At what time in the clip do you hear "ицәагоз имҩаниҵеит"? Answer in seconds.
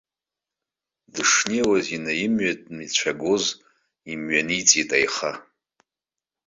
2.85-4.89